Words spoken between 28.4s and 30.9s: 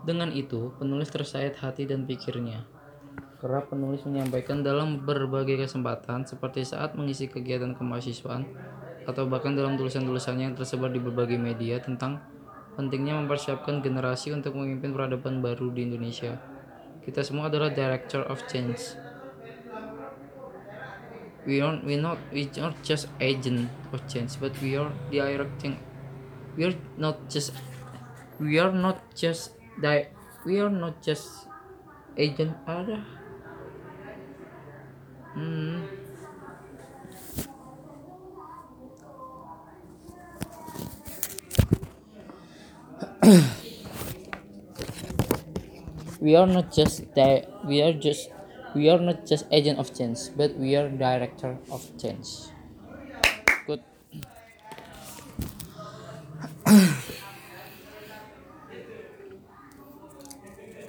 are not just that we are